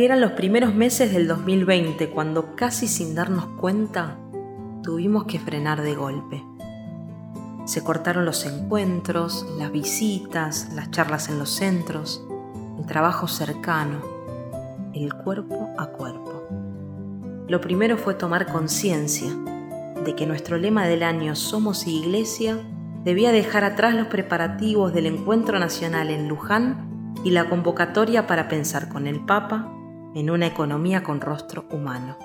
Eran 0.00 0.20
los 0.20 0.30
primeros 0.30 0.76
meses 0.76 1.12
del 1.12 1.26
2020 1.26 2.10
cuando 2.10 2.54
casi 2.54 2.86
sin 2.86 3.16
darnos 3.16 3.46
cuenta 3.60 4.16
tuvimos 4.80 5.24
que 5.24 5.40
frenar 5.40 5.82
de 5.82 5.96
golpe. 5.96 6.44
Se 7.64 7.82
cortaron 7.82 8.24
los 8.24 8.46
encuentros, 8.46 9.44
las 9.58 9.72
visitas, 9.72 10.68
las 10.72 10.92
charlas 10.92 11.28
en 11.28 11.40
los 11.40 11.50
centros, 11.50 12.24
el 12.78 12.86
trabajo 12.86 13.26
cercano, 13.26 14.00
el 14.94 15.14
cuerpo 15.14 15.70
a 15.76 15.86
cuerpo. 15.86 16.44
Lo 17.48 17.60
primero 17.60 17.98
fue 17.98 18.14
tomar 18.14 18.46
conciencia 18.46 19.34
de 20.04 20.14
que 20.14 20.28
nuestro 20.28 20.58
lema 20.58 20.86
del 20.86 21.02
año 21.02 21.34
Somos 21.34 21.88
Iglesia 21.88 22.56
debía 23.02 23.32
dejar 23.32 23.64
atrás 23.64 23.96
los 23.96 24.06
preparativos 24.06 24.92
del 24.92 25.06
encuentro 25.06 25.58
nacional 25.58 26.10
en 26.10 26.28
Luján 26.28 27.16
y 27.24 27.30
la 27.30 27.48
convocatoria 27.50 28.28
para 28.28 28.46
pensar 28.46 28.88
con 28.88 29.08
el 29.08 29.18
Papa 29.26 29.74
en 30.14 30.30
una 30.30 30.46
economía 30.46 31.02
con 31.02 31.20
rostro 31.20 31.64
humano. 31.70 32.16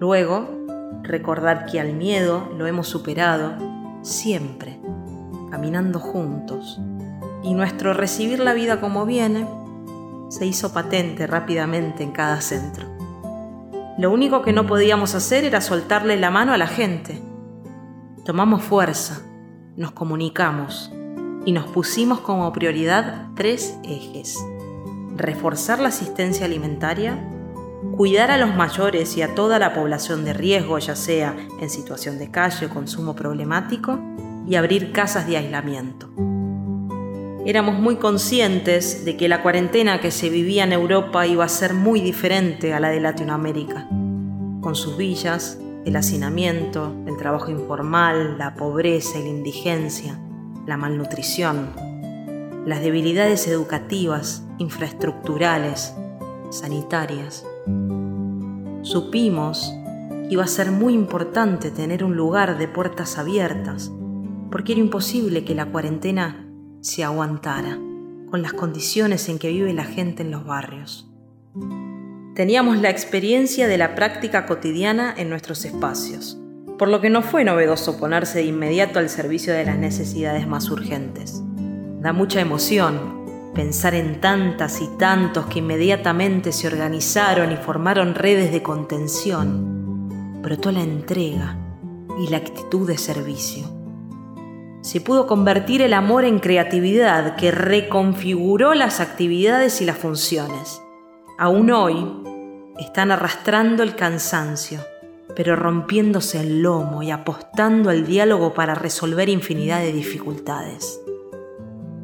Luego, 0.00 0.48
recordar 1.02 1.66
que 1.66 1.80
al 1.80 1.92
miedo 1.92 2.50
lo 2.56 2.66
hemos 2.66 2.88
superado 2.88 3.54
siempre, 4.02 4.78
caminando 5.50 6.00
juntos, 6.00 6.80
y 7.42 7.54
nuestro 7.54 7.94
recibir 7.94 8.40
la 8.40 8.54
vida 8.54 8.80
como 8.80 9.06
viene 9.06 9.46
se 10.28 10.46
hizo 10.46 10.72
patente 10.72 11.26
rápidamente 11.26 12.02
en 12.02 12.12
cada 12.12 12.40
centro. 12.40 12.86
Lo 13.98 14.10
único 14.10 14.42
que 14.42 14.52
no 14.52 14.66
podíamos 14.66 15.14
hacer 15.14 15.44
era 15.44 15.60
soltarle 15.60 16.16
la 16.16 16.30
mano 16.30 16.52
a 16.52 16.58
la 16.58 16.66
gente. 16.66 17.22
Tomamos 18.24 18.62
fuerza, 18.62 19.22
nos 19.76 19.92
comunicamos 19.92 20.92
y 21.44 21.52
nos 21.52 21.66
pusimos 21.66 22.20
como 22.20 22.52
prioridad 22.52 23.28
tres 23.34 23.78
ejes 23.84 24.36
reforzar 25.16 25.78
la 25.78 25.88
asistencia 25.88 26.46
alimentaria, 26.46 27.18
cuidar 27.96 28.30
a 28.30 28.38
los 28.38 28.54
mayores 28.54 29.16
y 29.16 29.22
a 29.22 29.34
toda 29.34 29.58
la 29.58 29.72
población 29.72 30.24
de 30.24 30.32
riesgo, 30.32 30.78
ya 30.78 30.96
sea 30.96 31.36
en 31.60 31.70
situación 31.70 32.18
de 32.18 32.30
calle 32.30 32.66
o 32.66 32.70
consumo 32.70 33.14
problemático, 33.14 33.98
y 34.46 34.54
abrir 34.54 34.92
casas 34.92 35.26
de 35.26 35.36
aislamiento. 35.36 36.08
Éramos 37.44 37.78
muy 37.78 37.96
conscientes 37.96 39.04
de 39.04 39.16
que 39.16 39.28
la 39.28 39.42
cuarentena 39.42 40.00
que 40.00 40.10
se 40.10 40.30
vivía 40.30 40.64
en 40.64 40.72
Europa 40.72 41.26
iba 41.26 41.44
a 41.44 41.48
ser 41.48 41.74
muy 41.74 42.00
diferente 42.00 42.74
a 42.74 42.80
la 42.80 42.90
de 42.90 43.00
Latinoamérica, 43.00 43.88
con 44.60 44.74
sus 44.74 44.96
villas, 44.96 45.58
el 45.84 45.94
hacinamiento, 45.94 46.92
el 47.06 47.16
trabajo 47.16 47.50
informal, 47.50 48.38
la 48.38 48.54
pobreza 48.54 49.18
y 49.18 49.22
la 49.22 49.28
indigencia, 49.28 50.18
la 50.66 50.76
malnutrición, 50.76 51.70
las 52.66 52.80
debilidades 52.80 53.46
educativas, 53.46 54.45
infraestructurales, 54.58 55.94
sanitarias. 56.50 57.46
Supimos 58.82 59.74
que 60.28 60.34
iba 60.34 60.44
a 60.44 60.48
ser 60.48 60.70
muy 60.70 60.94
importante 60.94 61.70
tener 61.70 62.04
un 62.04 62.16
lugar 62.16 62.58
de 62.58 62.68
puertas 62.68 63.18
abiertas, 63.18 63.92
porque 64.50 64.72
era 64.72 64.80
imposible 64.80 65.44
que 65.44 65.54
la 65.54 65.66
cuarentena 65.66 66.46
se 66.80 67.04
aguantara 67.04 67.78
con 68.30 68.42
las 68.42 68.52
condiciones 68.52 69.28
en 69.28 69.38
que 69.38 69.48
vive 69.48 69.72
la 69.72 69.84
gente 69.84 70.22
en 70.22 70.30
los 70.30 70.44
barrios. 70.44 71.10
Teníamos 72.34 72.78
la 72.78 72.90
experiencia 72.90 73.66
de 73.66 73.78
la 73.78 73.94
práctica 73.94 74.46
cotidiana 74.46 75.14
en 75.16 75.30
nuestros 75.30 75.64
espacios, 75.64 76.38
por 76.78 76.88
lo 76.88 77.00
que 77.00 77.08
no 77.08 77.22
fue 77.22 77.44
novedoso 77.44 77.98
ponerse 77.98 78.40
de 78.40 78.44
inmediato 78.44 78.98
al 78.98 79.08
servicio 79.08 79.54
de 79.54 79.64
las 79.64 79.78
necesidades 79.78 80.46
más 80.46 80.70
urgentes. 80.70 81.42
Da 82.00 82.12
mucha 82.12 82.40
emoción 82.40 83.15
pensar 83.56 83.94
en 83.94 84.20
tantas 84.20 84.82
y 84.82 84.86
tantos 84.98 85.46
que 85.46 85.60
inmediatamente 85.60 86.52
se 86.52 86.66
organizaron 86.66 87.50
y 87.52 87.56
formaron 87.56 88.14
redes 88.14 88.52
de 88.52 88.62
contención. 88.62 90.42
Brotó 90.42 90.70
la 90.70 90.82
entrega 90.82 91.56
y 92.18 92.28
la 92.28 92.36
actitud 92.36 92.86
de 92.86 92.98
servicio. 92.98 93.64
Se 94.82 95.00
pudo 95.00 95.26
convertir 95.26 95.80
el 95.80 95.94
amor 95.94 96.26
en 96.26 96.38
creatividad 96.38 97.36
que 97.36 97.50
reconfiguró 97.50 98.74
las 98.74 99.00
actividades 99.00 99.80
y 99.80 99.86
las 99.86 99.96
funciones. 99.96 100.82
Aún 101.38 101.70
hoy 101.70 101.96
están 102.78 103.10
arrastrando 103.10 103.82
el 103.82 103.96
cansancio, 103.96 104.80
pero 105.34 105.56
rompiéndose 105.56 106.40
el 106.40 106.60
lomo 106.60 107.02
y 107.02 107.10
apostando 107.10 107.88
al 107.88 108.06
diálogo 108.06 108.52
para 108.52 108.74
resolver 108.74 109.30
infinidad 109.30 109.80
de 109.80 109.92
dificultades 109.92 111.00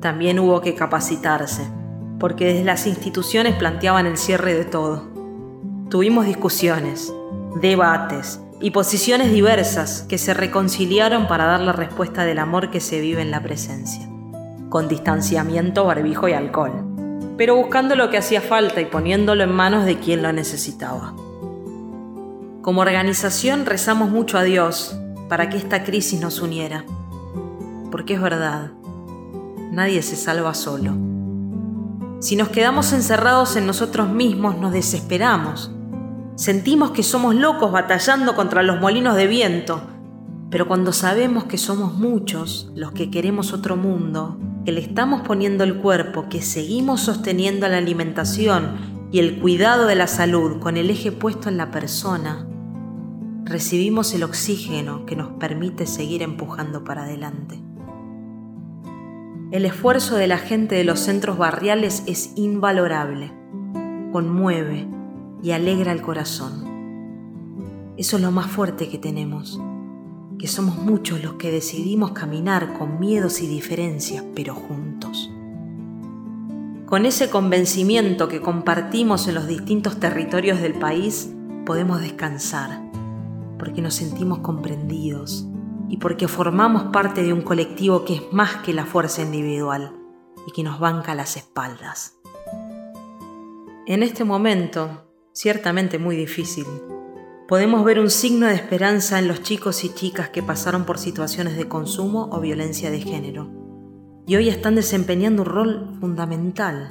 también 0.02 0.40
hubo 0.40 0.60
que 0.60 0.74
capacitarse, 0.74 1.62
porque 2.18 2.46
desde 2.46 2.64
las 2.64 2.86
instituciones 2.86 3.54
planteaban 3.54 4.04
el 4.04 4.18
cierre 4.18 4.52
de 4.52 4.64
todo. 4.64 5.08
Tuvimos 5.88 6.26
discusiones, 6.26 7.14
debates 7.60 8.40
y 8.60 8.72
posiciones 8.72 9.32
diversas 9.32 10.02
que 10.08 10.18
se 10.18 10.34
reconciliaron 10.34 11.28
para 11.28 11.46
dar 11.46 11.60
la 11.60 11.72
respuesta 11.72 12.24
del 12.24 12.40
amor 12.40 12.70
que 12.70 12.80
se 12.80 13.00
vive 13.00 13.22
en 13.22 13.30
la 13.30 13.42
presencia, 13.42 14.06
con 14.68 14.88
distanciamiento, 14.88 15.84
barbijo 15.84 16.28
y 16.28 16.32
alcohol, 16.32 16.84
pero 17.38 17.54
buscando 17.54 17.94
lo 17.94 18.10
que 18.10 18.18
hacía 18.18 18.40
falta 18.40 18.80
y 18.80 18.86
poniéndolo 18.86 19.44
en 19.44 19.52
manos 19.52 19.84
de 19.84 19.98
quien 20.00 20.22
lo 20.22 20.32
necesitaba. 20.32 21.14
Como 22.60 22.80
organización 22.80 23.66
rezamos 23.66 24.10
mucho 24.10 24.36
a 24.36 24.42
Dios 24.42 24.98
para 25.28 25.48
que 25.48 25.58
esta 25.58 25.84
crisis 25.84 26.20
nos 26.20 26.40
uniera, 26.40 26.84
porque 27.90 28.14
es 28.14 28.20
verdad, 28.20 28.72
nadie 29.72 30.02
se 30.02 30.16
salva 30.16 30.54
solo. 30.54 30.92
Si 32.20 32.36
nos 32.36 32.50
quedamos 32.50 32.92
encerrados 32.92 33.56
en 33.56 33.66
nosotros 33.66 34.08
mismos, 34.08 34.58
nos 34.58 34.72
desesperamos. 34.72 35.72
Sentimos 36.36 36.92
que 36.92 37.02
somos 37.02 37.34
locos 37.34 37.72
batallando 37.72 38.36
contra 38.36 38.62
los 38.62 38.80
molinos 38.80 39.16
de 39.16 39.26
viento, 39.26 39.82
pero 40.50 40.68
cuando 40.68 40.92
sabemos 40.92 41.44
que 41.44 41.58
somos 41.58 41.94
muchos 41.94 42.70
los 42.74 42.92
que 42.92 43.10
queremos 43.10 43.52
otro 43.52 43.76
mundo, 43.76 44.38
que 44.64 44.72
le 44.72 44.80
estamos 44.80 45.22
poniendo 45.22 45.64
el 45.64 45.78
cuerpo, 45.78 46.28
que 46.28 46.42
seguimos 46.42 47.00
sosteniendo 47.00 47.66
la 47.66 47.78
alimentación 47.78 49.08
y 49.10 49.18
el 49.18 49.40
cuidado 49.40 49.86
de 49.86 49.94
la 49.94 50.06
salud 50.06 50.60
con 50.60 50.76
el 50.76 50.90
eje 50.90 51.10
puesto 51.12 51.48
en 51.48 51.56
la 51.56 51.70
persona, 51.70 52.46
recibimos 53.44 54.14
el 54.14 54.22
oxígeno 54.22 55.06
que 55.06 55.16
nos 55.16 55.30
permite 55.40 55.86
seguir 55.86 56.22
empujando 56.22 56.84
para 56.84 57.04
adelante. 57.04 57.71
El 59.52 59.66
esfuerzo 59.66 60.16
de 60.16 60.26
la 60.26 60.38
gente 60.38 60.76
de 60.76 60.82
los 60.82 60.98
centros 60.98 61.36
barriales 61.36 62.04
es 62.06 62.32
invalorable, 62.36 63.30
conmueve 64.10 64.88
y 65.42 65.50
alegra 65.50 65.92
el 65.92 66.00
corazón. 66.00 67.92
Eso 67.98 68.16
es 68.16 68.22
lo 68.22 68.30
más 68.30 68.46
fuerte 68.46 68.88
que 68.88 68.96
tenemos, 68.96 69.60
que 70.38 70.48
somos 70.48 70.78
muchos 70.78 71.22
los 71.22 71.34
que 71.34 71.50
decidimos 71.50 72.12
caminar 72.12 72.72
con 72.78 72.98
miedos 72.98 73.42
y 73.42 73.46
diferencias, 73.46 74.24
pero 74.34 74.54
juntos. 74.54 75.30
Con 76.86 77.04
ese 77.04 77.28
convencimiento 77.28 78.28
que 78.28 78.40
compartimos 78.40 79.28
en 79.28 79.34
los 79.34 79.46
distintos 79.46 80.00
territorios 80.00 80.62
del 80.62 80.72
país, 80.72 81.30
podemos 81.66 82.00
descansar, 82.00 82.80
porque 83.58 83.82
nos 83.82 83.92
sentimos 83.92 84.38
comprendidos, 84.38 85.46
y 85.92 85.98
porque 85.98 86.26
formamos 86.26 86.84
parte 86.84 87.22
de 87.22 87.34
un 87.34 87.42
colectivo 87.42 88.06
que 88.06 88.14
es 88.14 88.32
más 88.32 88.56
que 88.56 88.72
la 88.72 88.86
fuerza 88.86 89.20
individual 89.20 89.94
y 90.46 90.52
que 90.52 90.62
nos 90.62 90.80
banca 90.80 91.14
las 91.14 91.36
espaldas. 91.36 92.16
En 93.86 94.02
este 94.02 94.24
momento, 94.24 95.04
ciertamente 95.34 95.98
muy 95.98 96.16
difícil, 96.16 96.64
podemos 97.46 97.84
ver 97.84 98.00
un 98.00 98.08
signo 98.08 98.46
de 98.46 98.54
esperanza 98.54 99.18
en 99.18 99.28
los 99.28 99.42
chicos 99.42 99.84
y 99.84 99.92
chicas 99.92 100.30
que 100.30 100.42
pasaron 100.42 100.86
por 100.86 100.96
situaciones 100.96 101.58
de 101.58 101.68
consumo 101.68 102.30
o 102.32 102.40
violencia 102.40 102.90
de 102.90 103.00
género 103.00 103.50
y 104.26 104.36
hoy 104.36 104.48
están 104.48 104.74
desempeñando 104.74 105.42
un 105.42 105.48
rol 105.48 105.96
fundamental. 106.00 106.88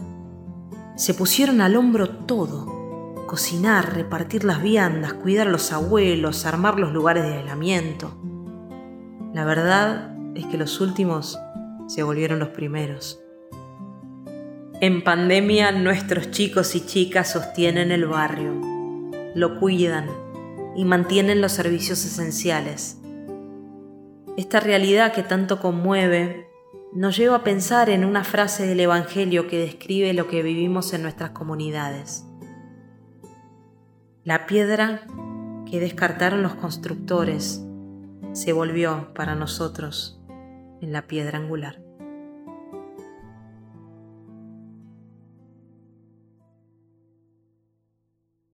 Se 0.95 1.15
pusieron 1.15 1.61
al 1.61 1.75
hombro 1.75 2.07
todo, 2.07 3.25
cocinar, 3.25 3.95
repartir 3.95 4.43
las 4.43 4.61
viandas, 4.61 5.13
cuidar 5.13 5.47
a 5.47 5.51
los 5.51 5.71
abuelos, 5.71 6.45
armar 6.45 6.79
los 6.79 6.93
lugares 6.93 7.23
de 7.23 7.37
aislamiento. 7.37 8.30
La 9.33 9.45
verdad 9.45 10.13
es 10.35 10.45
que 10.45 10.57
los 10.57 10.81
últimos 10.81 11.39
se 11.87 12.03
volvieron 12.03 12.39
los 12.39 12.49
primeros. 12.49 13.21
En 14.81 15.03
pandemia 15.03 15.71
nuestros 15.71 16.31
chicos 16.31 16.75
y 16.75 16.85
chicas 16.85 17.31
sostienen 17.31 17.91
el 17.91 18.07
barrio, 18.07 18.59
lo 19.35 19.59
cuidan 19.59 20.09
y 20.75 20.83
mantienen 20.83 21.39
los 21.39 21.53
servicios 21.53 22.03
esenciales. 22.03 22.97
Esta 24.37 24.59
realidad 24.59 25.13
que 25.13 25.23
tanto 25.23 25.59
conmueve 25.59 26.47
nos 26.93 27.15
lleva 27.15 27.37
a 27.37 27.43
pensar 27.43 27.89
en 27.89 28.03
una 28.03 28.25
frase 28.25 28.65
del 28.67 28.81
Evangelio 28.81 29.47
que 29.47 29.59
describe 29.59 30.13
lo 30.13 30.27
que 30.27 30.43
vivimos 30.43 30.93
en 30.93 31.03
nuestras 31.03 31.29
comunidades. 31.29 32.25
La 34.25 34.45
piedra 34.45 35.07
que 35.69 35.79
descartaron 35.79 36.43
los 36.43 36.55
constructores 36.55 37.65
se 38.33 38.53
volvió 38.53 39.13
para 39.13 39.35
nosotros 39.35 40.19
en 40.81 40.93
la 40.93 41.07
piedra 41.07 41.37
angular. 41.37 41.81